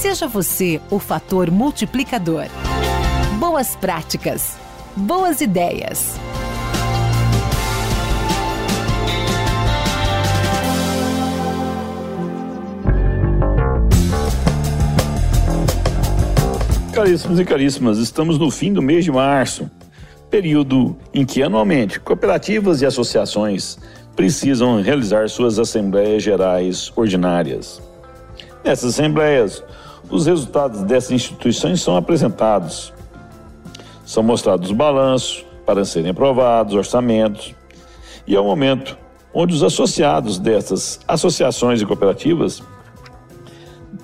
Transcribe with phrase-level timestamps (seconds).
[0.00, 2.44] Seja você o fator multiplicador.
[3.40, 4.56] Boas práticas.
[4.94, 6.14] Boas ideias.
[16.94, 19.68] Caríssimos e caríssimas, estamos no fim do mês de março,
[20.30, 23.76] período em que anualmente cooperativas e associações
[24.14, 27.82] precisam realizar suas assembleias gerais ordinárias.
[28.64, 29.64] Nessas assembleias,
[30.10, 32.92] os resultados dessas instituições são apresentados.
[34.04, 37.54] São mostrados balanços para serem aprovados, orçamentos.
[38.26, 38.96] E é o momento
[39.32, 42.62] onde os associados dessas associações e cooperativas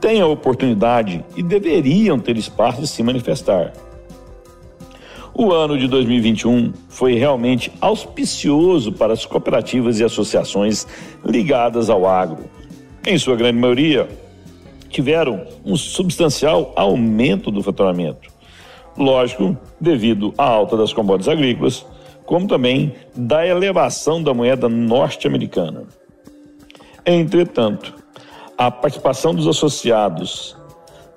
[0.00, 3.72] têm a oportunidade e deveriam ter espaço de se manifestar.
[5.34, 10.86] O ano de 2021 foi realmente auspicioso para as cooperativas e associações
[11.24, 12.44] ligadas ao agro.
[13.06, 14.08] Em sua grande maioria,
[14.90, 18.28] tiveram um substancial aumento do faturamento.
[18.96, 21.86] Lógico, devido à alta das commodities agrícolas,
[22.26, 25.84] como também da elevação da moeda norte-americana.
[27.06, 27.94] Entretanto,
[28.58, 30.56] a participação dos associados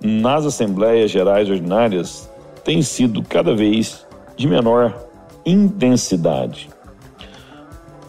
[0.00, 2.30] nas assembleias gerais ordinárias
[2.64, 4.94] tem sido cada vez de menor
[5.44, 6.70] intensidade.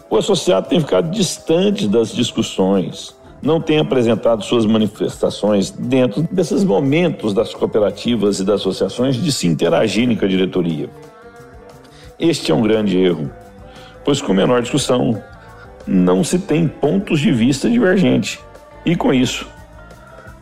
[0.08, 7.34] O associado tem ficado distante das discussões, não tem apresentado suas manifestações dentro desses momentos
[7.34, 10.88] das cooperativas e das associações de se interagirem com a diretoria.
[12.18, 13.30] Este é um grande erro,
[14.02, 15.22] pois com menor discussão
[15.86, 18.38] não se tem pontos de vista divergentes
[18.86, 19.46] e com isso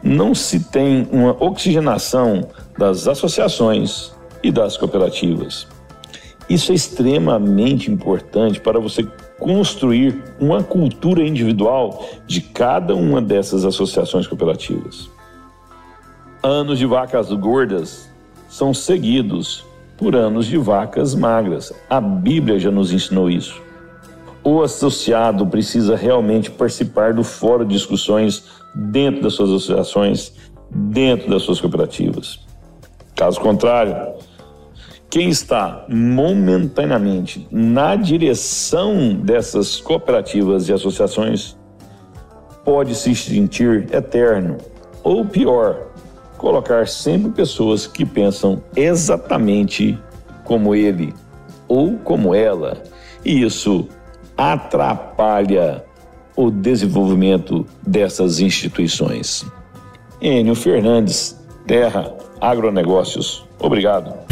[0.01, 2.49] não se tem uma oxigenação
[2.79, 5.67] das associações e das cooperativas.
[6.49, 9.07] Isso é extremamente importante para você
[9.43, 15.11] construir uma cultura individual de cada uma dessas associações cooperativas.
[16.43, 18.09] Anos de vacas gordas
[18.49, 19.65] são seguidos
[19.99, 21.73] por anos de vacas magras.
[21.91, 23.61] A Bíblia já nos ensinou isso.
[24.45, 28.45] O associado precisa realmente participar do fórum de discussões
[28.75, 30.35] dentro das suas associações,
[30.71, 32.41] dentro das suas cooperativas.
[33.17, 34.15] Caso contrário,
[35.13, 41.55] quem está momentaneamente na direção dessas cooperativas e associações
[42.65, 44.57] pode se sentir eterno,
[45.03, 45.89] ou pior,
[46.39, 49.99] colocar sempre pessoas que pensam exatamente
[50.45, 51.13] como ele
[51.69, 52.83] ou como ela,
[53.23, 53.87] e isso
[54.35, 55.85] atrapalha
[56.35, 59.45] o desenvolvimento dessas instituições.
[60.23, 63.47] Enio Fernandes, Terra Agronegócios.
[63.61, 64.32] Obrigado.